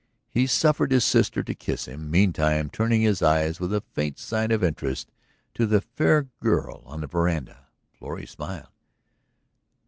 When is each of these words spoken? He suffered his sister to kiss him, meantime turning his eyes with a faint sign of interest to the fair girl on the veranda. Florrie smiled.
He 0.31 0.47
suffered 0.47 0.91
his 0.91 1.03
sister 1.05 1.43
to 1.43 1.53
kiss 1.53 1.85
him, 1.87 2.09
meantime 2.09 2.71
turning 2.71 3.01
his 3.03 3.21
eyes 3.21 3.59
with 3.59 3.71
a 3.71 3.81
faint 3.93 4.17
sign 4.17 4.49
of 4.49 4.63
interest 4.63 5.11
to 5.53 5.67
the 5.67 5.79
fair 5.81 6.23
girl 6.39 6.81
on 6.87 7.01
the 7.01 7.07
veranda. 7.07 7.67
Florrie 7.93 8.25
smiled. 8.25 8.71